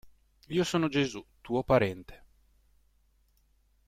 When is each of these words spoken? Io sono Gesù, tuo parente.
Io 0.47 0.63
sono 0.63 0.87
Gesù, 0.87 1.23
tuo 1.41 1.61
parente. 1.63 2.23